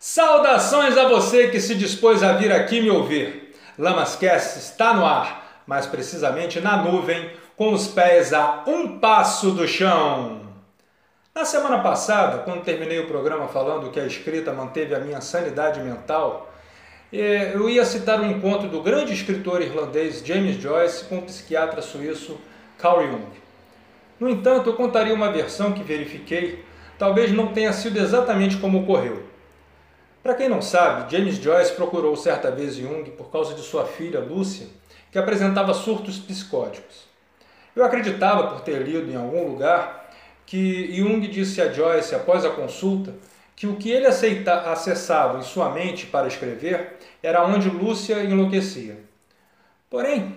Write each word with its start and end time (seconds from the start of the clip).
Saudações 0.00 0.96
a 0.96 1.08
você 1.08 1.48
que 1.48 1.60
se 1.60 1.74
dispôs 1.74 2.22
a 2.22 2.32
vir 2.34 2.52
aqui 2.52 2.80
me 2.80 2.88
ouvir. 2.88 3.52
Lamascast 3.76 4.60
está 4.60 4.94
no 4.94 5.04
ar, 5.04 5.62
mais 5.66 5.86
precisamente 5.86 6.60
na 6.60 6.76
nuvem, 6.76 7.28
com 7.56 7.72
os 7.72 7.88
pés 7.88 8.32
a 8.32 8.62
um 8.64 9.00
passo 9.00 9.50
do 9.50 9.66
chão. 9.66 10.42
Na 11.34 11.44
semana 11.44 11.80
passada, 11.80 12.38
quando 12.38 12.62
terminei 12.62 13.00
o 13.00 13.08
programa 13.08 13.48
falando 13.48 13.90
que 13.90 13.98
a 13.98 14.06
escrita 14.06 14.52
manteve 14.52 14.94
a 14.94 15.00
minha 15.00 15.20
sanidade 15.20 15.80
mental, 15.80 16.48
eh, 17.12 17.50
eu 17.54 17.68
ia 17.68 17.84
citar 17.84 18.20
um 18.20 18.30
encontro 18.30 18.68
do 18.68 18.80
grande 18.80 19.12
escritor 19.12 19.60
irlandês 19.60 20.22
James 20.24 20.62
Joyce 20.62 21.06
com 21.06 21.18
o 21.18 21.22
psiquiatra 21.22 21.82
suíço 21.82 22.38
Carl 22.78 23.04
Jung. 23.04 23.26
No 24.20 24.28
entanto, 24.28 24.70
eu 24.70 24.74
contaria 24.74 25.12
uma 25.12 25.32
versão 25.32 25.72
que 25.72 25.82
verifiquei, 25.82 26.64
talvez 26.96 27.32
não 27.32 27.48
tenha 27.48 27.72
sido 27.72 27.98
exatamente 27.98 28.58
como 28.58 28.82
ocorreu. 28.82 29.37
Para 30.28 30.36
quem 30.36 30.48
não 30.50 30.60
sabe, 30.60 31.10
James 31.16 31.36
Joyce 31.36 31.72
procurou 31.72 32.14
certa 32.14 32.50
vez 32.50 32.74
Jung 32.74 33.10
por 33.12 33.30
causa 33.30 33.54
de 33.54 33.62
sua 33.62 33.86
filha 33.86 34.20
Lúcia, 34.20 34.66
que 35.10 35.18
apresentava 35.18 35.72
surtos 35.72 36.18
psicóticos. 36.18 37.06
Eu 37.74 37.82
acreditava, 37.82 38.48
por 38.48 38.60
ter 38.60 38.82
lido 38.82 39.10
em 39.10 39.16
algum 39.16 39.48
lugar, 39.48 40.12
que 40.44 40.94
Jung 40.94 41.26
disse 41.28 41.62
a 41.62 41.72
Joyce, 41.72 42.14
após 42.14 42.44
a 42.44 42.50
consulta, 42.50 43.14
que 43.56 43.66
o 43.66 43.76
que 43.76 43.90
ele 43.90 44.06
aceita, 44.06 44.70
acessava 44.70 45.38
em 45.38 45.42
sua 45.42 45.70
mente 45.70 46.04
para 46.04 46.28
escrever 46.28 46.98
era 47.22 47.42
onde 47.46 47.70
Lúcia 47.70 48.22
enlouquecia. 48.22 48.98
Porém, 49.88 50.36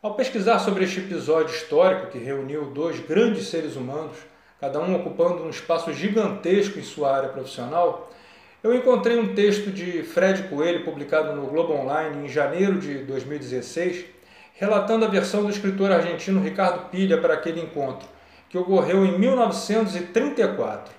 ao 0.00 0.14
pesquisar 0.14 0.60
sobre 0.60 0.84
este 0.84 1.00
episódio 1.00 1.52
histórico 1.52 2.06
que 2.12 2.18
reuniu 2.18 2.66
dois 2.66 3.00
grandes 3.00 3.48
seres 3.48 3.74
humanos, 3.74 4.16
cada 4.60 4.78
um 4.78 4.94
ocupando 4.94 5.42
um 5.42 5.50
espaço 5.50 5.92
gigantesco 5.92 6.78
em 6.78 6.84
sua 6.84 7.16
área 7.16 7.30
profissional, 7.30 8.12
eu 8.64 8.74
encontrei 8.74 9.18
um 9.18 9.34
texto 9.34 9.70
de 9.70 10.02
Fred 10.02 10.44
Coelho, 10.44 10.84
publicado 10.84 11.36
no 11.36 11.46
Globo 11.46 11.74
Online 11.74 12.24
em 12.24 12.28
janeiro 12.30 12.78
de 12.78 12.94
2016, 13.00 14.06
relatando 14.54 15.04
a 15.04 15.08
versão 15.08 15.44
do 15.44 15.50
escritor 15.50 15.92
argentino 15.92 16.40
Ricardo 16.40 16.88
Pilha 16.88 17.20
para 17.20 17.34
aquele 17.34 17.60
encontro, 17.60 18.08
que 18.48 18.56
ocorreu 18.56 19.04
em 19.04 19.18
1934. 19.18 20.94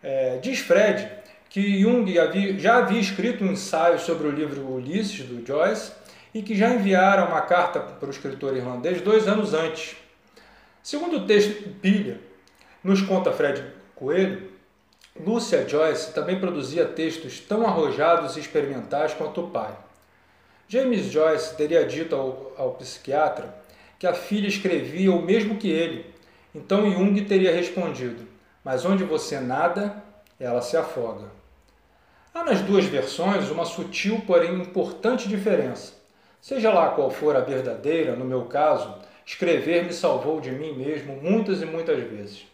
É, 0.00 0.38
diz 0.40 0.60
Fred 0.60 1.10
que 1.50 1.80
Jung 1.80 2.16
havia, 2.16 2.56
já 2.56 2.76
havia 2.76 3.00
escrito 3.00 3.42
um 3.42 3.50
ensaio 3.50 3.98
sobre 3.98 4.28
o 4.28 4.30
livro 4.30 4.72
Ulisses, 4.72 5.26
do 5.26 5.44
Joyce, 5.44 5.90
e 6.32 6.42
que 6.42 6.54
já 6.54 6.70
enviara 6.70 7.24
uma 7.24 7.40
carta 7.40 7.80
para 7.80 8.06
o 8.06 8.10
escritor 8.10 8.56
irlandês 8.56 9.00
dois 9.00 9.26
anos 9.26 9.52
antes. 9.52 9.96
Segundo 10.80 11.16
o 11.16 11.26
texto 11.26 11.70
Pilha, 11.80 12.20
nos 12.84 13.02
conta 13.02 13.32
Fred 13.32 13.64
Coelho, 13.96 14.51
Lúcia 15.20 15.68
Joyce 15.68 16.14
também 16.14 16.40
produzia 16.40 16.86
textos 16.86 17.38
tão 17.38 17.66
arrojados 17.66 18.36
e 18.36 18.40
experimentais 18.40 19.12
quanto 19.12 19.42
o 19.42 19.50
pai. 19.50 19.76
James 20.66 21.06
Joyce 21.06 21.54
teria 21.54 21.84
dito 21.84 22.16
ao, 22.16 22.52
ao 22.56 22.70
psiquiatra 22.72 23.54
que 23.98 24.06
a 24.06 24.14
filha 24.14 24.48
escrevia 24.48 25.12
o 25.12 25.20
mesmo 25.20 25.58
que 25.58 25.70
ele, 25.70 26.06
então 26.54 26.90
Jung 26.90 27.20
teria 27.24 27.54
respondido: 27.54 28.26
Mas 28.64 28.84
onde 28.86 29.04
você 29.04 29.38
nada, 29.38 30.02
ela 30.40 30.62
se 30.62 30.76
afoga. 30.78 31.26
Há 32.34 32.42
nas 32.42 32.62
duas 32.62 32.86
versões 32.86 33.50
uma 33.50 33.66
sutil, 33.66 34.22
porém 34.26 34.54
importante 34.54 35.28
diferença. 35.28 35.92
Seja 36.40 36.72
lá 36.72 36.88
qual 36.90 37.10
for 37.10 37.36
a 37.36 37.40
verdadeira, 37.40 38.16
no 38.16 38.24
meu 38.24 38.46
caso, 38.46 38.96
escrever 39.26 39.84
me 39.84 39.92
salvou 39.92 40.40
de 40.40 40.50
mim 40.50 40.74
mesmo 40.74 41.14
muitas 41.20 41.60
e 41.60 41.66
muitas 41.66 42.02
vezes. 42.02 42.51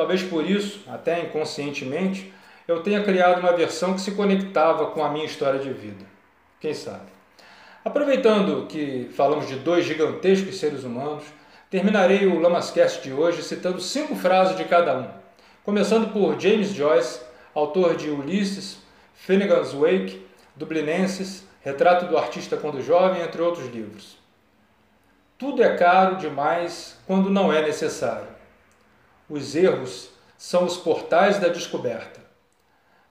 Talvez 0.00 0.22
por 0.22 0.48
isso, 0.48 0.80
até 0.88 1.20
inconscientemente, 1.20 2.32
eu 2.66 2.82
tenha 2.82 3.04
criado 3.04 3.40
uma 3.40 3.52
versão 3.52 3.92
que 3.92 4.00
se 4.00 4.12
conectava 4.12 4.86
com 4.86 5.04
a 5.04 5.10
minha 5.10 5.26
história 5.26 5.60
de 5.60 5.70
vida. 5.74 6.06
Quem 6.58 6.72
sabe? 6.72 7.10
Aproveitando 7.84 8.66
que 8.66 9.10
falamos 9.14 9.46
de 9.46 9.56
dois 9.56 9.84
gigantescos 9.84 10.58
seres 10.58 10.84
humanos, 10.84 11.24
terminarei 11.68 12.26
o 12.26 12.40
Lamascast 12.40 13.02
de 13.02 13.12
hoje 13.12 13.42
citando 13.42 13.78
cinco 13.78 14.16
frases 14.16 14.56
de 14.56 14.64
cada 14.64 14.96
um, 14.96 15.08
começando 15.62 16.10
por 16.14 16.40
James 16.40 16.72
Joyce, 16.72 17.20
autor 17.54 17.94
de 17.94 18.08
Ulisses, 18.08 18.78
Finnegan's 19.12 19.74
Wake, 19.74 20.26
Dublinenses, 20.56 21.46
Retrato 21.60 22.06
do 22.06 22.16
Artista 22.16 22.56
quando 22.56 22.80
Jovem, 22.80 23.20
entre 23.20 23.42
outros 23.42 23.68
livros. 23.68 24.16
Tudo 25.36 25.62
é 25.62 25.76
caro 25.76 26.16
demais 26.16 26.98
quando 27.06 27.28
não 27.28 27.52
é 27.52 27.60
necessário. 27.60 28.39
Os 29.30 29.54
erros 29.54 30.10
são 30.36 30.64
os 30.64 30.76
portais 30.76 31.38
da 31.38 31.46
descoberta. 31.46 32.20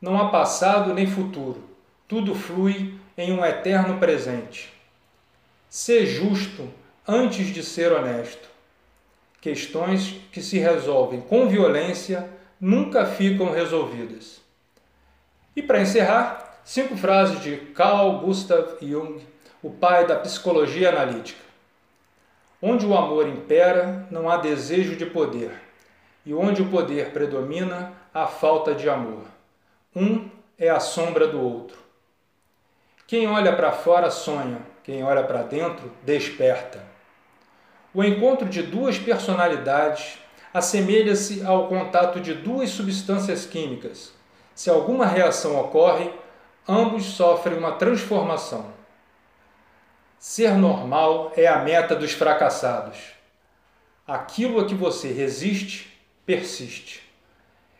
Não 0.02 0.20
há 0.20 0.28
passado 0.28 0.94
nem 0.94 1.08
futuro, 1.08 1.64
tudo 2.10 2.36
flui 2.36 3.00
em 3.18 3.32
um 3.32 3.46
eterno 3.46 3.98
presente. 4.00 4.70
Ser 5.70 6.06
justo 6.06 6.70
antes 7.08 7.48
de 7.54 7.64
ser 7.64 7.94
honesto. 7.94 8.50
Questões 9.40 10.20
que 10.30 10.42
se 10.42 10.60
resolvem 10.60 11.22
com 11.22 11.48
violência 11.48 12.30
nunca 12.60 13.06
ficam 13.06 13.50
resolvidas. 13.52 14.42
E 15.56 15.64
para 15.64 15.80
encerrar, 15.80 16.60
cinco 16.66 16.98
frases 16.98 17.40
de 17.42 17.56
Carl 17.74 18.20
Gustav 18.20 18.76
Jung, 18.82 19.26
o 19.64 19.70
pai 19.70 20.06
da 20.06 20.18
psicologia 20.18 20.90
analítica. 20.90 21.40
Onde 22.62 22.86
o 22.86 22.94
amor 22.94 23.26
impera, 23.26 24.06
não 24.12 24.30
há 24.30 24.36
desejo 24.36 24.98
de 24.98 25.06
poder 25.06 25.69
e 26.30 26.34
onde 26.36 26.62
o 26.62 26.70
poder 26.70 27.10
predomina, 27.12 27.92
há 28.14 28.28
falta 28.28 28.76
de 28.76 28.88
amor. 28.88 29.24
Um 29.96 30.30
é 30.60 30.70
a 30.70 30.80
sombra 30.80 31.28
do 31.28 31.42
outro. 31.42 31.76
Quem 33.08 33.28
olha 33.28 33.52
para 33.56 33.72
fora 33.72 34.12
sonha, 34.12 34.62
quem 34.84 35.04
olha 35.04 35.24
para 35.24 35.42
dentro 35.42 35.92
desperta. 36.04 36.84
O 37.92 38.04
encontro 38.04 38.48
de 38.48 38.62
duas 38.62 39.00
personalidades 39.00 40.20
assemelha-se 40.54 41.44
ao 41.44 41.68
contato 41.68 42.20
de 42.20 42.36
duas 42.36 42.70
substâncias 42.70 43.48
químicas. 43.48 44.14
Se 44.54 44.70
alguma 44.70 45.08
reação 45.08 45.60
ocorre, 45.60 46.14
ambos 46.68 47.06
sofrem 47.06 47.58
uma 47.58 47.72
transformação. 47.72 48.72
Ser 50.20 50.52
normal 50.52 51.34
é 51.36 51.48
a 51.48 51.58
meta 51.58 51.96
dos 51.96 52.12
fracassados. 52.12 53.00
Aquilo 54.06 54.62
a 54.62 54.66
que 54.66 54.76
você 54.76 55.12
resiste 55.12 55.90
persiste. 56.30 57.02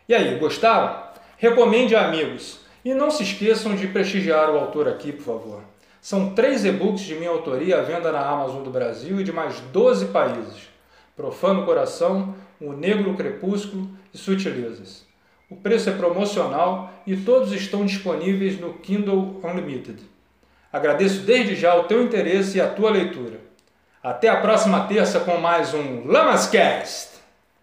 E 0.08 0.14
aí, 0.14 0.36
gostaram? 0.36 1.04
Recomende 1.38 1.94
a 1.94 2.08
amigos. 2.08 2.58
E 2.84 2.92
não 2.92 3.08
se 3.08 3.22
esqueçam 3.22 3.76
de 3.76 3.86
prestigiar 3.86 4.50
o 4.50 4.58
autor 4.58 4.88
aqui, 4.88 5.12
por 5.12 5.22
favor. 5.22 5.62
São 6.00 6.34
três 6.34 6.64
e-books 6.64 7.02
de 7.02 7.14
minha 7.14 7.30
autoria 7.30 7.78
à 7.78 7.82
venda 7.82 8.10
na 8.10 8.26
Amazon 8.26 8.64
do 8.64 8.70
Brasil 8.70 9.20
e 9.20 9.24
de 9.24 9.32
mais 9.32 9.60
12 9.72 10.06
países. 10.06 10.68
Profano 11.14 11.64
Coração, 11.64 12.34
O 12.60 12.72
Negro 12.72 13.14
Crepúsculo 13.14 13.88
e 14.12 14.18
Sutilezas. 14.18 15.06
O 15.48 15.54
preço 15.54 15.88
é 15.88 15.92
promocional 15.92 16.92
e 17.06 17.16
todos 17.16 17.52
estão 17.52 17.86
disponíveis 17.86 18.58
no 18.58 18.74
Kindle 18.74 19.40
Unlimited. 19.44 20.02
Agradeço 20.72 21.20
desde 21.20 21.54
já 21.54 21.76
o 21.76 21.84
teu 21.84 22.02
interesse 22.02 22.58
e 22.58 22.60
a 22.60 22.66
tua 22.66 22.90
leitura. 22.90 23.38
Até 24.02 24.28
a 24.28 24.40
próxima 24.40 24.86
terça 24.86 25.20
com 25.20 25.36
mais 25.36 25.72
um 25.72 26.04
Lamascast! 26.04 27.09